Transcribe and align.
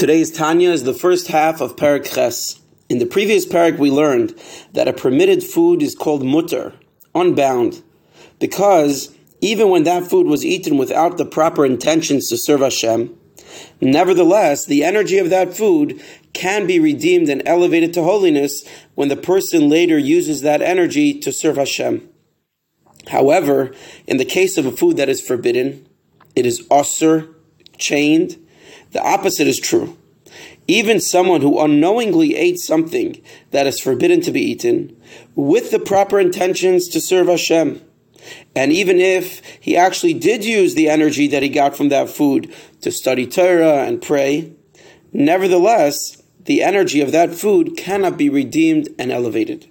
Today's 0.00 0.30
Tanya 0.30 0.70
is 0.70 0.84
the 0.84 0.94
first 0.94 1.26
half 1.26 1.60
of 1.60 1.76
Perek 1.76 2.10
Ches. 2.14 2.58
In 2.88 3.00
the 3.00 3.04
previous 3.04 3.44
perek, 3.44 3.78
we 3.78 3.90
learned 3.90 4.34
that 4.72 4.88
a 4.88 4.94
permitted 4.94 5.42
food 5.42 5.82
is 5.82 5.94
called 5.94 6.22
mutar, 6.22 6.72
unbound, 7.14 7.82
because 8.38 9.14
even 9.42 9.68
when 9.68 9.82
that 9.82 10.08
food 10.08 10.26
was 10.26 10.42
eaten 10.42 10.78
without 10.78 11.18
the 11.18 11.26
proper 11.26 11.66
intentions 11.66 12.30
to 12.30 12.38
serve 12.38 12.60
Hashem, 12.60 13.14
nevertheless, 13.82 14.64
the 14.64 14.84
energy 14.84 15.18
of 15.18 15.28
that 15.28 15.54
food 15.54 16.02
can 16.32 16.66
be 16.66 16.80
redeemed 16.80 17.28
and 17.28 17.42
elevated 17.44 17.92
to 17.92 18.02
holiness 18.02 18.66
when 18.94 19.08
the 19.08 19.18
person 19.18 19.68
later 19.68 19.98
uses 19.98 20.40
that 20.40 20.62
energy 20.62 21.12
to 21.20 21.30
serve 21.30 21.56
Hashem. 21.56 22.08
However, 23.08 23.74
in 24.06 24.16
the 24.16 24.24
case 24.24 24.56
of 24.56 24.64
a 24.64 24.72
food 24.72 24.96
that 24.96 25.10
is 25.10 25.20
forbidden, 25.20 25.86
it 26.34 26.46
is 26.46 26.66
osir, 26.68 27.34
chained, 27.76 28.38
the 28.92 29.02
opposite 29.02 29.46
is 29.46 29.58
true. 29.58 29.96
Even 30.66 31.00
someone 31.00 31.40
who 31.40 31.60
unknowingly 31.60 32.36
ate 32.36 32.58
something 32.60 33.20
that 33.50 33.66
is 33.66 33.80
forbidden 33.80 34.20
to 34.22 34.30
be 34.30 34.40
eaten, 34.40 34.96
with 35.34 35.70
the 35.70 35.78
proper 35.78 36.20
intentions 36.20 36.88
to 36.88 37.00
serve 37.00 37.26
Hashem, 37.26 37.82
and 38.54 38.72
even 38.72 39.00
if 39.00 39.40
he 39.60 39.76
actually 39.76 40.14
did 40.14 40.44
use 40.44 40.74
the 40.74 40.88
energy 40.88 41.26
that 41.28 41.42
he 41.42 41.48
got 41.48 41.76
from 41.76 41.88
that 41.88 42.10
food 42.10 42.54
to 42.82 42.92
study 42.92 43.26
Torah 43.26 43.84
and 43.84 44.02
pray, 44.02 44.52
nevertheless, 45.12 46.22
the 46.44 46.62
energy 46.62 47.00
of 47.00 47.12
that 47.12 47.34
food 47.34 47.76
cannot 47.76 48.16
be 48.16 48.28
redeemed 48.28 48.88
and 48.98 49.10
elevated. 49.10 49.70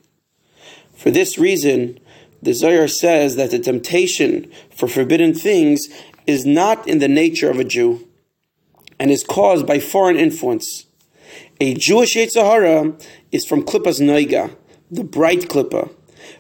For 0.96 1.12
this 1.12 1.38
reason, 1.38 2.00
the 2.42 2.54
Zohar 2.54 2.88
says 2.88 3.36
that 3.36 3.52
the 3.52 3.60
temptation 3.60 4.52
for 4.76 4.88
forbidden 4.88 5.34
things 5.34 5.88
is 6.26 6.46
not 6.46 6.88
in 6.88 7.00
the 7.00 7.08
nature 7.08 7.50
of 7.50 7.60
a 7.60 7.64
Jew 7.64 8.08
and 9.00 9.10
is 9.10 9.24
caused 9.24 9.66
by 9.66 9.80
foreign 9.80 10.18
influence. 10.18 10.86
A 11.62 11.74
Jewish 11.74 12.16
Yetzirah 12.16 13.06
is 13.32 13.46
from 13.46 13.64
Klippas 13.64 14.02
Noiga, 14.02 14.56
the 14.92 15.04
bright 15.04 15.50
Klippa, 15.50 15.92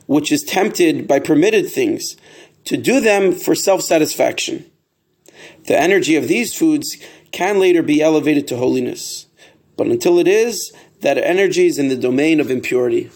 which 0.07 0.31
is 0.31 0.43
tempted 0.43 1.07
by 1.07 1.19
permitted 1.19 1.69
things 1.69 2.17
to 2.65 2.77
do 2.77 2.99
them 2.99 3.33
for 3.33 3.55
self 3.55 3.81
satisfaction. 3.81 4.65
The 5.65 5.79
energy 5.79 6.15
of 6.15 6.27
these 6.27 6.55
foods 6.55 6.97
can 7.31 7.59
later 7.59 7.83
be 7.83 8.01
elevated 8.01 8.47
to 8.47 8.57
holiness, 8.57 9.27
but 9.77 9.87
until 9.87 10.19
it 10.19 10.27
is, 10.27 10.73
that 11.01 11.17
energy 11.17 11.67
is 11.67 11.79
in 11.79 11.87
the 11.87 11.95
domain 11.95 12.39
of 12.39 12.51
impurity. 12.51 13.09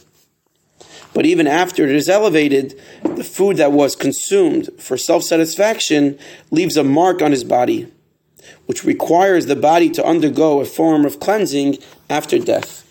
But 1.13 1.25
even 1.25 1.47
after 1.47 1.83
it 1.83 1.95
is 1.95 2.09
elevated, 2.09 2.80
the 3.03 3.23
food 3.23 3.57
that 3.57 3.72
was 3.72 3.95
consumed 3.95 4.69
for 4.80 4.97
self 4.97 5.23
satisfaction 5.23 6.17
leaves 6.52 6.78
a 6.78 6.83
mark 6.83 7.22
on 7.22 7.31
his 7.31 7.44
body 7.44 7.92
which 8.66 8.83
requires 8.83 9.45
the 9.45 9.55
body 9.55 9.89
to 9.89 10.05
undergo 10.05 10.61
a 10.61 10.66
form 10.66 11.05
of 11.05 11.19
cleansing 11.19 11.77
after 12.09 12.39
death. 12.39 12.83